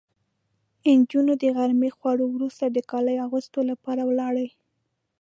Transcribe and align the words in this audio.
نجونې 0.99 1.35
د 1.37 1.43
غرمې 1.55 1.89
خوړو 1.97 2.25
وروسته 2.31 2.65
د 2.67 2.77
کالو 2.91 3.11
اغوستو 3.25 3.59
لپاره 3.71 4.01
ولاړې. 4.09 4.47